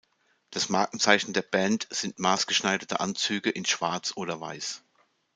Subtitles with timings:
[0.49, 4.81] Das Markenzeichen der Band sind maßgeschneiderte Anzüge in Schwarz oder Weiß.